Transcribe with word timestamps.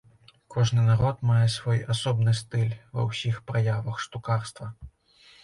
Кожны 0.53 0.85
народ 0.85 1.19
мае 1.31 1.43
свой 1.55 1.81
асобны 1.97 2.33
стыль 2.41 2.73
ва 2.95 3.07
ўсіх 3.11 3.39
праявах 3.53 4.03
штукарства. 4.09 4.73